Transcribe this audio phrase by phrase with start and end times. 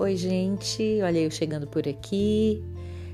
[0.00, 2.62] Oi, gente, olha eu chegando por aqui.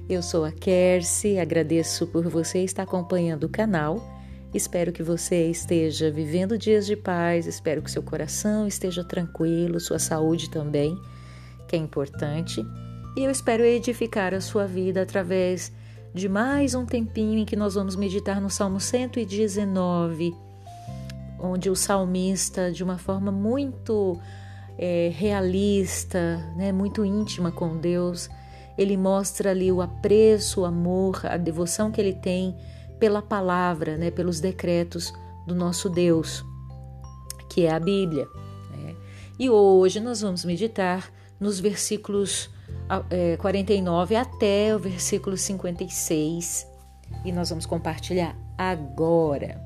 [0.07, 4.07] Eu sou a Kersi, agradeço por você estar acompanhando o canal.
[4.53, 9.99] Espero que você esteja vivendo dias de paz, espero que seu coração esteja tranquilo, sua
[9.99, 10.95] saúde também,
[11.67, 12.63] que é importante.
[13.17, 15.73] E eu espero edificar a sua vida através
[16.13, 20.35] de mais um tempinho em que nós vamos meditar no Salmo 119,
[21.41, 24.21] onde o salmista, de uma forma muito
[24.79, 28.29] é, realista, né, muito íntima com Deus.
[28.77, 32.57] Ele mostra ali o apreço, o amor, a devoção que ele tem
[32.99, 35.13] pela palavra, né, pelos decretos
[35.47, 36.45] do nosso Deus,
[37.49, 38.27] que é a Bíblia.
[38.71, 38.97] Né?
[39.39, 42.51] E hoje nós vamos meditar nos versículos
[43.11, 46.67] é, 49 até o versículo 56
[47.25, 49.63] e nós vamos compartilhar agora.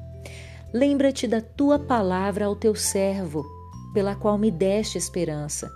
[0.72, 3.57] Lembra-te da tua palavra ao teu servo
[3.92, 5.70] pela qual me deste esperança.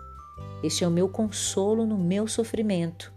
[0.63, 3.13] Este é o meu consolo no meu sofrimento.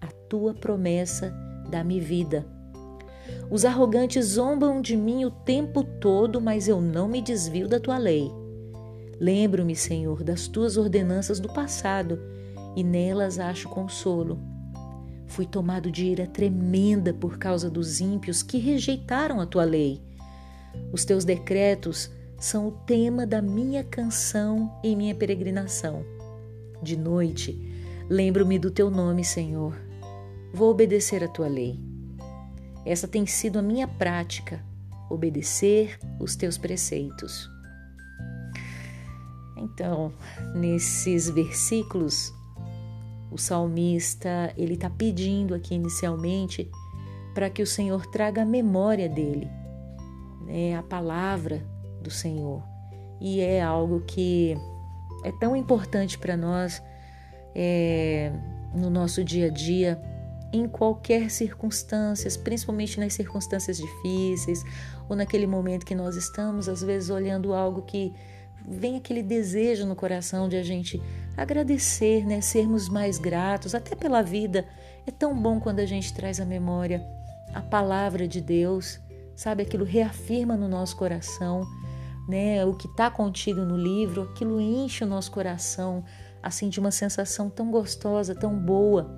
[0.00, 1.34] A tua promessa
[1.70, 2.46] dá-me vida.
[3.50, 7.98] Os arrogantes zombam de mim o tempo todo, mas eu não me desvio da tua
[7.98, 8.30] lei.
[9.18, 12.18] Lembro-me, Senhor, das tuas ordenanças do passado
[12.76, 14.38] e nelas acho consolo.
[15.26, 20.02] Fui tomado de ira tremenda por causa dos ímpios que rejeitaram a tua lei.
[20.92, 26.02] Os teus decretos são o tema da minha canção em minha peregrinação.
[26.82, 27.54] De noite,
[28.08, 29.76] lembro-me do teu nome, Senhor.
[30.52, 31.78] Vou obedecer a tua lei.
[32.86, 34.64] Essa tem sido a minha prática,
[35.10, 37.46] obedecer os teus preceitos.
[39.58, 40.10] Então,
[40.54, 42.32] nesses versículos,
[43.30, 46.70] o salmista ele está pedindo aqui inicialmente
[47.34, 49.46] para que o Senhor traga a memória dele,
[50.46, 51.62] né, a palavra
[52.00, 52.62] do Senhor.
[53.20, 54.56] E é algo que
[55.24, 56.82] é tão importante para nós
[57.54, 58.32] é,
[58.74, 60.00] no nosso dia a dia,
[60.52, 64.64] em qualquer circunstância, principalmente nas circunstâncias difíceis
[65.08, 68.12] ou naquele momento que nós estamos, às vezes, olhando algo que
[68.66, 71.00] vem aquele desejo no coração de a gente
[71.36, 72.40] agradecer, né?
[72.40, 74.66] sermos mais gratos, até pela vida.
[75.06, 77.02] É tão bom quando a gente traz à memória
[77.54, 79.00] a palavra de Deus,
[79.34, 79.62] sabe?
[79.62, 81.66] Aquilo reafirma no nosso coração
[82.28, 86.04] né, o que está contido no livro, aquilo enche o nosso coração
[86.42, 89.10] assim de uma sensação tão gostosa, tão boa.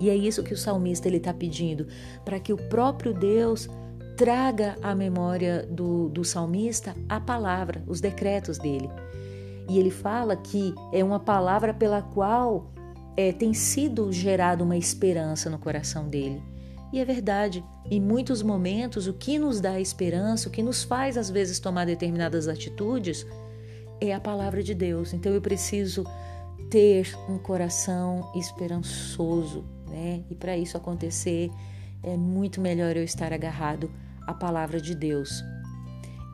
[0.00, 1.86] E é isso que o salmista ele está pedindo,
[2.24, 3.68] para que o próprio Deus
[4.16, 8.88] traga à memória do, do salmista a palavra, os decretos dele.
[9.68, 12.72] E ele fala que é uma palavra pela qual
[13.16, 16.42] é, tem sido gerada uma esperança no coração dele.
[16.94, 21.18] E é verdade, em muitos momentos, o que nos dá esperança, o que nos faz
[21.18, 23.26] às vezes tomar determinadas atitudes,
[24.00, 25.12] é a palavra de Deus.
[25.12, 26.04] Então eu preciso
[26.70, 30.22] ter um coração esperançoso, né?
[30.30, 31.50] E para isso acontecer,
[32.00, 33.90] é muito melhor eu estar agarrado
[34.24, 35.42] à palavra de Deus.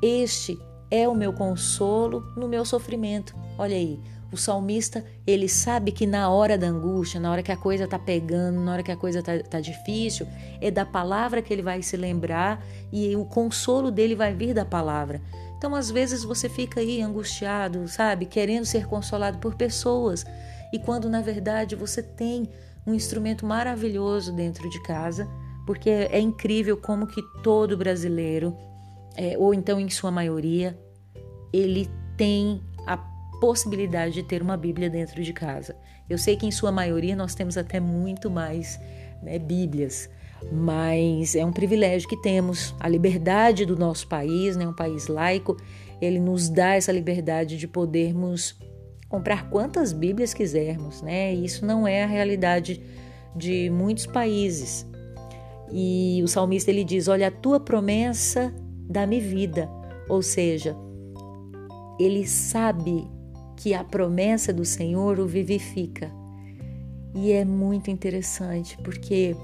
[0.02, 0.58] Este
[0.90, 3.34] é o meu consolo no meu sofrimento.
[3.56, 3.98] Olha aí,
[4.32, 7.98] o salmista, ele sabe que na hora da angústia, na hora que a coisa está
[7.98, 10.26] pegando, na hora que a coisa está tá difícil,
[10.60, 14.64] é da palavra que ele vai se lembrar e o consolo dele vai vir da
[14.64, 15.20] palavra.
[15.58, 20.24] Então, às vezes, você fica aí angustiado, sabe, querendo ser consolado por pessoas,
[20.72, 22.48] e quando na verdade você tem
[22.86, 25.28] um instrumento maravilhoso dentro de casa,
[25.66, 28.56] porque é incrível como que todo brasileiro,
[29.16, 30.78] é, ou então em sua maioria,
[31.52, 32.96] ele tem a
[33.40, 35.74] possibilidade de ter uma Bíblia dentro de casa.
[36.08, 38.78] Eu sei que em sua maioria nós temos até muito mais
[39.22, 40.10] né, Bíblias,
[40.52, 42.74] mas é um privilégio que temos.
[42.78, 45.56] A liberdade do nosso país, né, um país laico,
[46.00, 48.58] ele nos dá essa liberdade de podermos
[49.08, 51.34] comprar quantas Bíblias quisermos, né?
[51.34, 52.80] Isso não é a realidade
[53.34, 54.86] de muitos países.
[55.72, 58.54] E o salmista ele diz: Olha, a tua promessa
[58.88, 59.68] dá-me vida.
[60.08, 60.76] Ou seja,
[61.98, 63.06] ele sabe
[63.60, 66.10] que a promessa do Senhor o vivifica.
[67.14, 69.36] E é muito interessante porque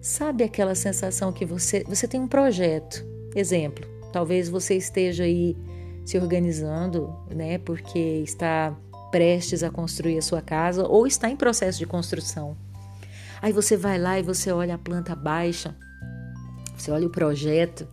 [0.00, 3.06] sabe aquela sensação que você você tem um projeto.
[3.36, 5.56] Exemplo, talvez você esteja aí
[6.04, 8.76] se organizando, né, porque está
[9.12, 12.56] prestes a construir a sua casa ou está em processo de construção.
[13.40, 15.76] Aí você vai lá e você olha a planta baixa,
[16.76, 17.86] você olha o projeto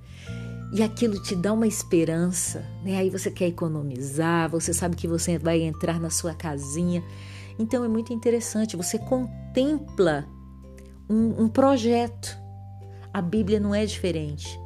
[0.75, 2.98] e aquilo te dá uma esperança, né?
[2.98, 7.01] Aí você quer economizar, você sabe que você vai entrar na sua casinha.
[7.57, 10.27] Então é muito interessante, você contempla
[11.10, 12.38] um, um projeto.
[13.13, 14.60] A Bíblia não é diferente.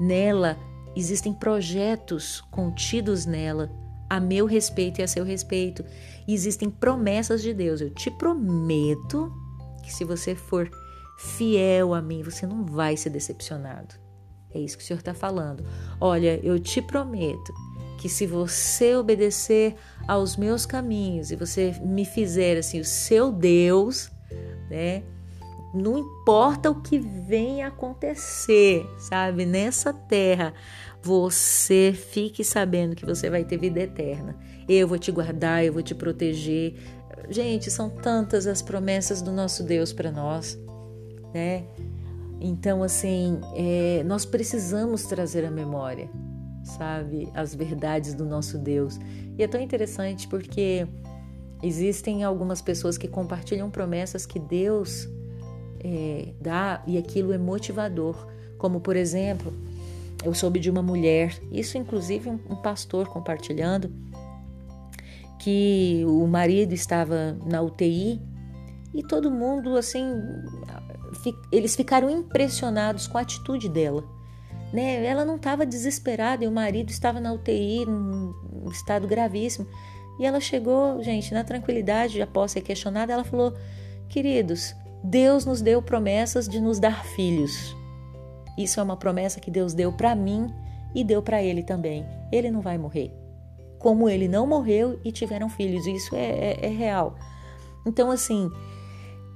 [0.00, 0.58] Nela
[0.96, 3.70] existem projetos contidos nela
[4.08, 5.84] a meu respeito e a seu respeito.
[6.26, 7.82] E existem promessas de Deus.
[7.82, 9.30] Eu te prometo
[9.84, 10.70] que se você for
[11.18, 14.01] fiel a mim, você não vai ser decepcionado.
[14.54, 15.64] É isso que o Senhor está falando.
[16.00, 17.52] Olha, eu te prometo
[17.98, 19.76] que se você obedecer
[20.08, 24.10] aos meus caminhos e você me fizer assim o seu Deus,
[24.68, 25.04] né?
[25.72, 29.46] Não importa o que venha acontecer, sabe?
[29.46, 30.52] Nessa terra,
[31.00, 34.36] você fique sabendo que você vai ter vida eterna.
[34.68, 36.74] Eu vou te guardar, eu vou te proteger.
[37.30, 40.58] Gente, são tantas as promessas do nosso Deus para nós,
[41.32, 41.64] né?
[42.44, 46.10] Então, assim, é, nós precisamos trazer a memória,
[46.64, 48.98] sabe, as verdades do nosso Deus.
[49.38, 50.84] E é tão interessante porque
[51.62, 55.08] existem algumas pessoas que compartilham promessas que Deus
[55.84, 58.26] é, dá e aquilo é motivador.
[58.58, 59.52] Como, por exemplo,
[60.24, 63.88] eu soube de uma mulher, isso inclusive um, um pastor compartilhando,
[65.38, 68.20] que o marido estava na UTI
[68.92, 70.04] e todo mundo, assim,
[71.50, 74.04] eles ficaram impressionados com a atitude dela.
[74.72, 75.04] Né?
[75.04, 78.34] Ela não estava desesperada e o marido estava na UTI, num
[78.70, 79.66] estado gravíssimo.
[80.18, 83.54] E ela chegou, gente, na tranquilidade, após ser questionada, ela falou:
[84.08, 87.76] Queridos, Deus nos deu promessas de nos dar filhos.
[88.56, 90.52] Isso é uma promessa que Deus deu para mim
[90.94, 92.04] e deu para ele também.
[92.30, 93.12] Ele não vai morrer.
[93.78, 97.16] Como ele não morreu e tiveram filhos, isso é, é, é real.
[97.84, 98.50] Então, assim,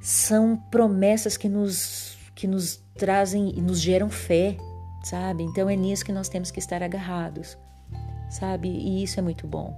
[0.06, 4.56] são promessas que nos, que nos trazem e nos geram fé,
[5.02, 5.42] sabe?
[5.42, 7.58] Então é nisso que nós temos que estar agarrados,
[8.30, 8.68] sabe?
[8.68, 9.76] E isso é muito bom.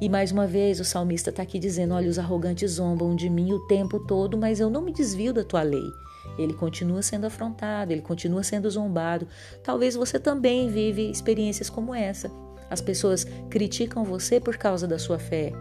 [0.00, 3.52] E mais uma vez o salmista está aqui dizendo: Olha, os arrogantes zombam de mim
[3.52, 5.88] o tempo todo, mas eu não me desvio da tua lei.
[6.36, 9.28] Ele continua sendo afrontado, ele continua sendo zombado.
[9.62, 12.28] Talvez você também vive experiências como essa.
[12.68, 15.52] As pessoas criticam você por causa da sua fé.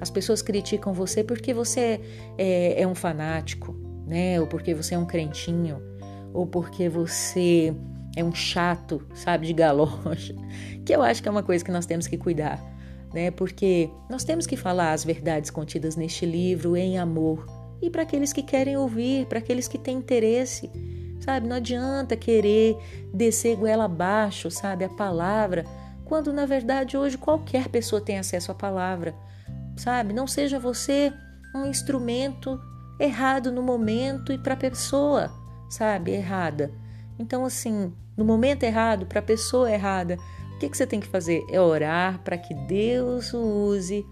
[0.00, 2.00] As pessoas criticam você porque você
[2.36, 3.74] é, é um fanático,
[4.06, 4.40] né?
[4.40, 5.80] Ou porque você é um crentinho,
[6.32, 7.74] ou porque você
[8.16, 10.34] é um chato, sabe, de galocha.
[10.86, 12.62] Que eu acho que é uma coisa que nós temos que cuidar
[13.16, 13.30] né?
[13.30, 17.46] Porque nós temos que falar as verdades contidas neste livro em amor
[17.80, 20.70] e para aqueles que querem ouvir, para aqueles que têm interesse,
[21.20, 21.48] sabe?
[21.48, 22.76] Não adianta querer
[23.14, 25.64] descer goela abaixo, sabe, a palavra,
[26.04, 29.14] quando na verdade hoje qualquer pessoa tem acesso à palavra,
[29.76, 30.12] sabe?
[30.12, 31.12] Não seja você
[31.54, 32.60] um instrumento
[32.98, 35.30] errado no momento e para a pessoa,
[35.68, 36.72] sabe, errada.
[37.18, 40.18] Então assim, no momento errado, para a pessoa errada,
[40.54, 41.44] o que, que você tem que fazer?
[41.50, 44.06] É orar para que Deus o use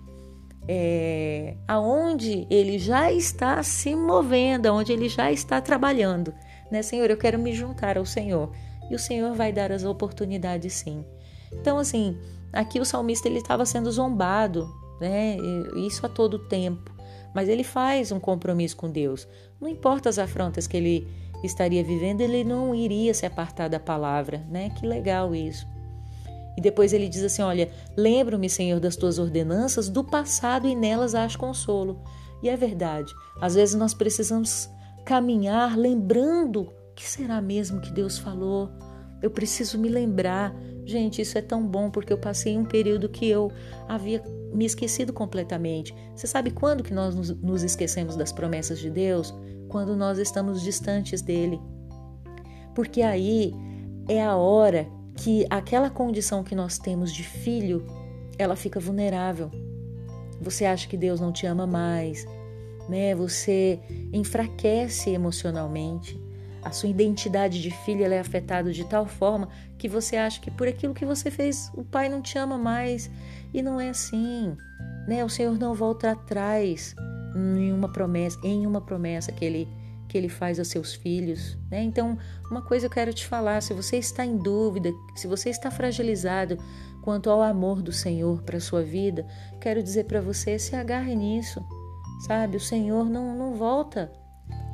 [0.68, 6.34] é, aonde ele já está se movendo, aonde ele já está trabalhando.
[6.70, 8.50] Né, Senhor, eu quero me juntar ao Senhor.
[8.90, 11.04] E o Senhor vai dar as oportunidades sim.
[11.52, 12.18] Então, assim,
[12.52, 14.68] aqui o salmista ele estava sendo zombado,
[15.00, 15.36] né?
[15.76, 16.92] Isso a todo tempo.
[17.34, 19.26] Mas ele faz um compromisso com Deus.
[19.60, 21.08] Não importa as afrontas que ele
[21.42, 24.70] estaria vivendo, ele não iria se apartar da palavra, né?
[24.70, 25.66] Que legal isso.
[26.56, 31.14] E depois ele diz assim: Olha, lembro-me, Senhor, das tuas ordenanças do passado e nelas
[31.14, 32.00] acho consolo.
[32.42, 34.68] E é verdade, às vezes nós precisamos
[35.04, 38.70] caminhar lembrando que será mesmo que Deus falou.
[39.22, 40.54] Eu preciso me lembrar.
[40.84, 43.50] Gente, isso é tão bom porque eu passei um período que eu
[43.88, 45.94] havia me esquecido completamente.
[46.14, 49.34] Você sabe quando que nós nos esquecemos das promessas de Deus?
[49.68, 51.60] Quando nós estamos distantes dele.
[52.74, 53.52] Porque aí
[54.08, 57.84] é a hora que aquela condição que nós temos de filho,
[58.38, 59.50] ela fica vulnerável.
[60.40, 62.26] Você acha que Deus não te ama mais,
[62.88, 63.14] né?
[63.14, 63.80] Você
[64.12, 66.20] enfraquece emocionalmente.
[66.64, 70.66] A sua identidade de filho é afetada de tal forma que você acha que por
[70.66, 73.10] aquilo que você fez, o pai não te ama mais.
[73.52, 74.56] E não é assim,
[75.06, 75.22] né?
[75.24, 76.96] O Senhor não volta atrás
[77.36, 79.68] em uma promessa, em uma promessa que ele
[80.08, 81.58] que ele faz aos seus filhos.
[81.70, 81.82] Né?
[81.82, 82.16] Então,
[82.48, 86.56] uma coisa eu quero te falar: se você está em dúvida, se você está fragilizado
[87.02, 89.26] quanto ao amor do Senhor para a sua vida,
[89.60, 91.64] quero dizer para você: se agarre nisso,
[92.26, 92.56] sabe?
[92.56, 94.12] O Senhor não, não volta,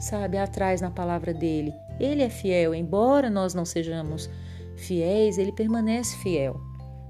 [0.01, 1.73] sabe, atrás na palavra dele.
[2.01, 4.29] Ele é fiel, embora nós não sejamos
[4.77, 6.61] fiéis, ele permanece fiel.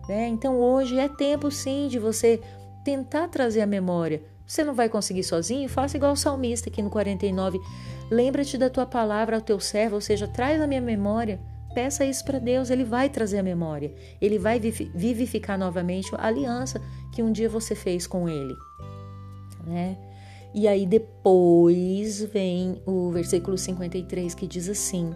[0.08, 0.26] Né?
[0.28, 2.40] Então, hoje é tempo sim de você
[2.84, 4.22] tentar trazer a memória.
[4.46, 5.68] Você não vai conseguir sozinho?
[5.68, 7.60] Faça igual o salmista aqui no 49.
[8.10, 11.40] Lembra-te da tua palavra ao teu servo, ou seja, traz a minha memória.
[11.72, 13.94] Peça isso para Deus, ele vai trazer a memória.
[14.20, 16.82] Ele vai vivificar novamente a aliança
[17.12, 18.54] que um dia você fez com ele.
[19.64, 19.96] Né?
[20.52, 25.14] E aí depois vem o versículo 53 que diz assim: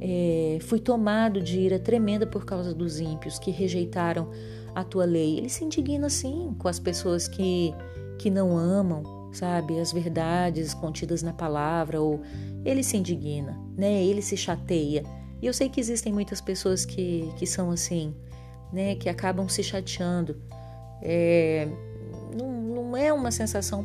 [0.00, 4.30] é, fui tomado de ira tremenda por causa dos ímpios que rejeitaram
[4.74, 5.36] a tua lei.
[5.36, 7.74] Ele se indigna sim com as pessoas que,
[8.18, 12.20] que não amam, sabe, as verdades contidas na palavra, ou
[12.64, 14.02] ele se indigna, né?
[14.02, 15.04] Ele se chateia.
[15.42, 18.14] E eu sei que existem muitas pessoas que, que são assim,
[18.72, 18.94] né?
[18.94, 20.40] Que acabam se chateando.
[21.02, 21.68] É,
[22.38, 23.84] não, não é uma sensação,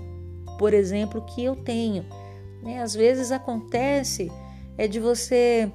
[0.58, 2.06] por exemplo, que eu tenho.
[2.62, 2.82] Né?
[2.82, 4.32] Às vezes acontece
[4.78, 5.72] é de você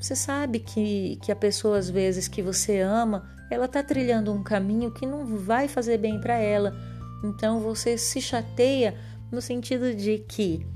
[0.00, 4.42] você sabe que, que a pessoa, às vezes, que você ama, ela está trilhando um
[4.42, 6.74] caminho que não vai fazer bem para ela.
[7.22, 8.96] Então você se chateia
[9.30, 10.66] no sentido de que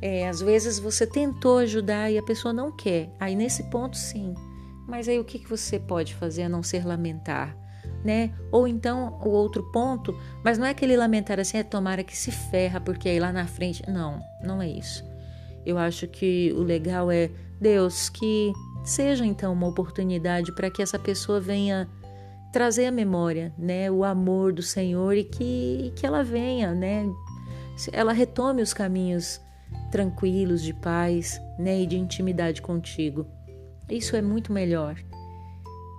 [0.00, 3.10] é, às vezes você tentou ajudar e a pessoa não quer.
[3.20, 4.34] Aí nesse ponto, sim.
[4.88, 7.54] Mas aí o que, que você pode fazer a não ser lamentar?
[8.04, 8.30] Né?
[8.52, 12.30] Ou então o outro ponto, mas não é aquele lamentar assim, é tomara que se
[12.30, 13.82] ferra, porque aí lá na frente.
[13.90, 15.02] Não, não é isso.
[15.64, 18.52] Eu acho que o legal é Deus, que
[18.84, 21.88] seja então uma oportunidade para que essa pessoa venha
[22.52, 27.04] trazer a memória, né, o amor do Senhor e que, que ela venha, né,
[27.92, 29.40] ela retome os caminhos
[29.90, 33.26] tranquilos de paz, né, e de intimidade contigo.
[33.90, 34.96] Isso é muito melhor.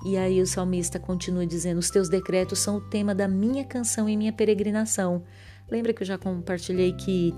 [0.06, 4.08] E aí o salmista continua dizendo: Os teus decretos são o tema da minha canção
[4.08, 5.24] e minha peregrinação.
[5.70, 7.34] Lembra que eu já compartilhei que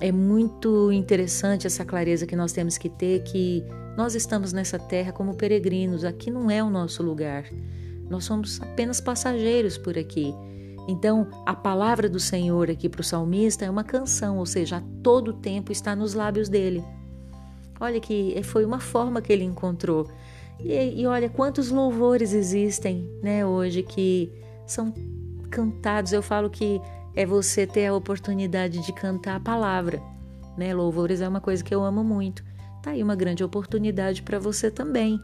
[0.00, 3.64] é muito interessante essa clareza que nós temos que ter que
[3.96, 7.44] nós estamos nessa terra como peregrinos, aqui não é o nosso lugar.
[8.08, 10.32] Nós somos apenas passageiros por aqui.
[10.86, 14.82] Então, a palavra do Senhor aqui para o salmista é uma canção, ou seja, a
[15.02, 16.84] todo tempo está nos lábios dele.
[17.80, 20.08] Olha que foi uma forma que ele encontrou.
[20.58, 24.32] E, e olha quantos louvores existem né, hoje que
[24.66, 24.92] são
[25.50, 26.12] cantados.
[26.12, 26.80] Eu falo que
[27.14, 30.02] é você ter a oportunidade de cantar a palavra.
[30.56, 30.74] Né?
[30.74, 32.44] Louvores é uma coisa que eu amo muito.
[32.82, 35.18] Tá aí uma grande oportunidade para você também.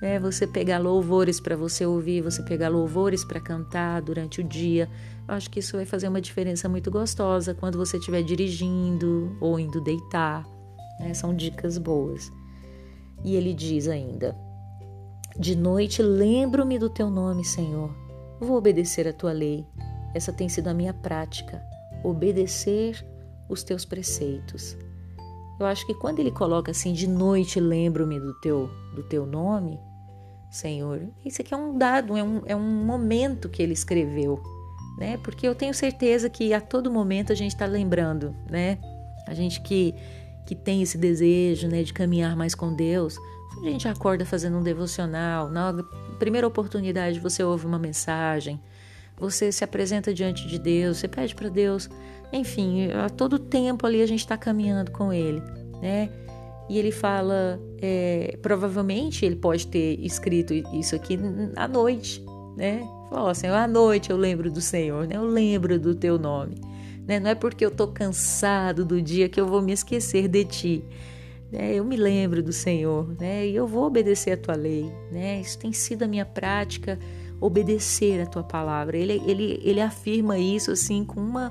[0.00, 0.18] Né?
[0.20, 4.88] Você pegar louvores para você ouvir, você pegar louvores para cantar durante o dia.
[5.26, 9.58] Eu acho que isso vai fazer uma diferença muito gostosa quando você estiver dirigindo ou
[9.58, 10.46] indo deitar.
[11.00, 11.14] Né?
[11.14, 12.32] São dicas boas.
[13.24, 14.36] E ele diz ainda:
[15.38, 17.94] De noite lembro-me do teu nome, Senhor.
[18.40, 19.64] Vou obedecer a tua lei.
[20.12, 21.62] Essa tem sido a minha prática,
[22.02, 23.06] obedecer
[23.48, 24.76] os teus preceitos.
[25.60, 29.78] Eu acho que quando ele coloca assim, de noite lembro-me do teu, do teu nome,
[30.50, 34.42] Senhor, isso aqui é um dado, é um, é um momento que ele escreveu,
[34.98, 35.18] né?
[35.18, 38.78] Porque eu tenho certeza que a todo momento a gente está lembrando, né?
[39.26, 39.94] A gente que,
[40.48, 43.18] que tem esse desejo, né, de caminhar mais com Deus,
[43.60, 45.74] a gente acorda fazendo um devocional, na
[46.18, 48.58] primeira oportunidade você ouve uma mensagem,
[49.18, 51.90] você se apresenta diante de Deus, você pede para Deus,
[52.32, 55.42] enfim, a todo tempo ali a gente está caminhando com Ele,
[55.82, 56.08] né?
[56.66, 61.18] E ele fala, é, provavelmente ele pode ter escrito isso aqui
[61.56, 62.24] à noite,
[62.56, 62.88] né?
[63.10, 65.16] Fala, oh, Senhor, à noite eu lembro do Senhor, né?
[65.16, 66.58] Eu lembro do Teu nome,
[67.08, 67.18] né?
[67.18, 70.84] Não é porque eu tô cansado do dia que eu vou me esquecer de Ti.
[71.50, 71.74] Né?
[71.74, 73.46] Eu me lembro do Senhor, né?
[73.46, 75.40] E eu vou obedecer a Tua lei, né?
[75.40, 76.98] Isso tem sido a minha prática
[77.40, 78.96] obedecer a tua palavra.
[78.96, 81.50] Ele, ele, ele afirma isso assim com uma,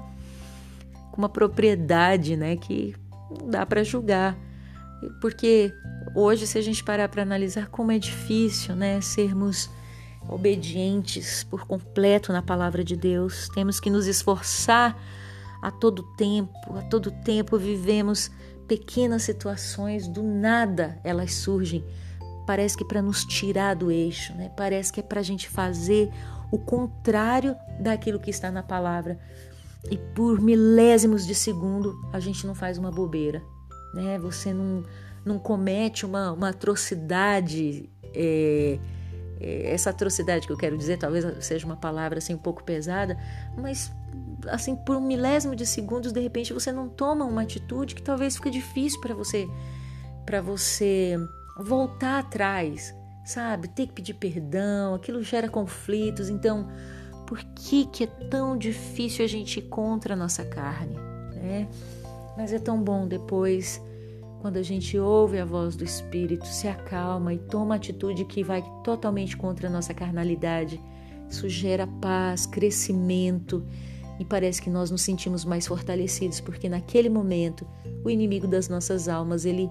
[1.11, 2.93] com uma propriedade né, que
[3.29, 4.37] não dá para julgar.
[5.21, 5.73] Porque
[6.13, 9.69] hoje, se a gente parar para analisar como é difícil né, sermos
[10.27, 15.01] obedientes por completo na palavra de Deus, temos que nos esforçar
[15.67, 18.31] a todo tempo, a todo tempo vivemos
[18.67, 21.83] pequenas situações, do nada elas surgem
[22.47, 24.49] parece que para nos tirar do eixo, né?
[24.55, 26.09] Parece que é para a gente fazer
[26.49, 29.19] o contrário daquilo que está na palavra.
[29.91, 33.43] E por milésimos de segundo a gente não faz uma bobeira,
[33.93, 34.17] né?
[34.19, 34.81] Você não,
[35.25, 37.89] não comete uma, uma atrocidade.
[38.13, 38.96] É, é,
[39.39, 43.17] essa atrocidade que eu quero dizer, talvez seja uma palavra assim um pouco pesada,
[43.55, 43.91] mas
[44.47, 48.35] assim por um milésimo de segundos de repente você não toma uma atitude que talvez
[48.35, 49.47] fique difícil para você
[50.25, 51.17] para você
[51.57, 52.93] voltar atrás,
[53.25, 53.67] sabe?
[53.69, 56.29] Ter que pedir perdão, aquilo gera conflitos.
[56.29, 56.67] Então,
[57.25, 60.95] por que, que é tão difícil a gente ir contra a nossa carne,
[61.33, 61.67] né?
[62.35, 63.81] Mas é tão bom depois,
[64.41, 68.63] quando a gente ouve a voz do Espírito, se acalma e toma atitude que vai
[68.83, 70.81] totalmente contra a nossa carnalidade.
[71.29, 73.65] Isso gera paz, crescimento
[74.19, 77.67] e parece que nós nos sentimos mais fortalecidos, porque naquele momento
[78.03, 79.69] o inimigo das nossas almas, ele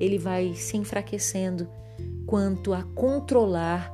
[0.00, 1.68] ele vai se enfraquecendo
[2.26, 3.92] quanto a controlar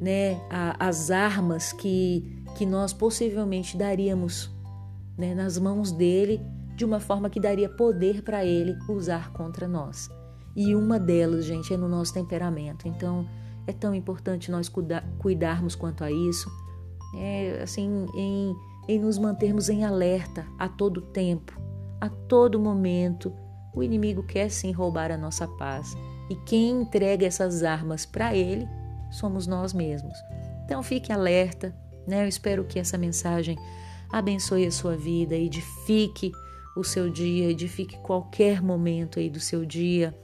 [0.00, 4.50] né, a, as armas que, que nós possivelmente daríamos
[5.16, 6.40] né, nas mãos dele
[6.82, 10.10] de uma forma que daria poder para ele usar contra nós.
[10.56, 12.88] E uma delas, gente, é no nosso temperamento.
[12.88, 13.24] Então,
[13.68, 16.50] é tão importante nós cuida cuidarmos quanto a isso,
[17.14, 18.56] é, assim, em,
[18.88, 21.56] em nos mantermos em alerta a todo tempo,
[22.00, 23.32] a todo momento.
[23.72, 25.96] O inimigo quer sim roubar a nossa paz.
[26.28, 28.66] E quem entrega essas armas para ele
[29.12, 30.18] somos nós mesmos.
[30.64, 31.72] Então fique alerta,
[32.08, 32.24] né?
[32.24, 33.56] Eu espero que essa mensagem
[34.10, 36.32] abençoe a sua vida, edifique
[36.76, 40.16] o seu dia, edifique qualquer momento aí do seu dia,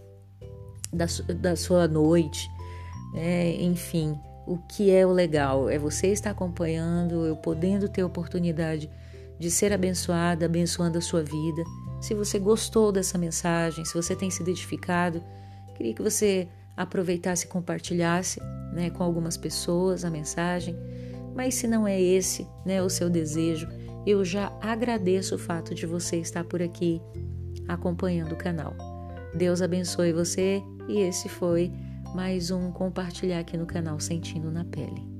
[0.92, 2.48] da, da sua noite,
[3.12, 3.54] né?
[3.56, 4.18] enfim.
[4.46, 8.88] O que é o legal é você estar acompanhando, eu podendo ter oportunidade
[9.38, 11.62] de ser abençoada, abençoando a sua vida.
[12.00, 15.22] Se você gostou dessa mensagem, se você tem sido edificado,
[15.76, 18.40] queria que você aproveitasse e compartilhasse
[18.72, 20.74] né, com algumas pessoas a mensagem.
[21.34, 23.68] Mas se não é esse né, o seu desejo,
[24.08, 26.98] eu já agradeço o fato de você estar por aqui
[27.68, 28.74] acompanhando o canal.
[29.34, 31.70] Deus abençoe você e esse foi
[32.14, 35.17] mais um compartilhar aqui no canal Sentindo na Pele.